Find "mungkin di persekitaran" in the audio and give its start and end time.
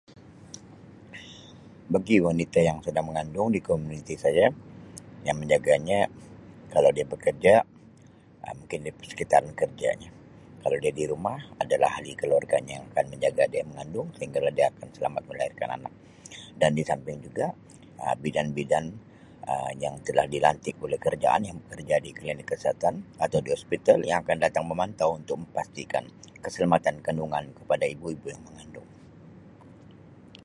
8.59-9.51